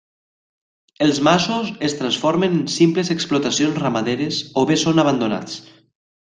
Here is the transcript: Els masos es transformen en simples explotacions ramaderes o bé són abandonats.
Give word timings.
Els 1.07 1.19
masos 1.27 1.69
es 1.89 1.95
transformen 1.99 2.55
en 2.61 2.63
simples 2.77 3.13
explotacions 3.17 3.79
ramaderes 3.85 4.41
o 4.63 4.65
bé 4.73 4.79
són 4.87 5.05
abandonats. 5.05 5.61